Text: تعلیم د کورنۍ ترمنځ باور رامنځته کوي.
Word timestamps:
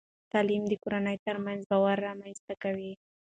تعلیم 0.31 0.63
د 0.67 0.73
کورنۍ 0.83 1.17
ترمنځ 1.25 1.61
باور 1.71 1.97
رامنځته 2.07 2.53
کوي. 2.63 2.91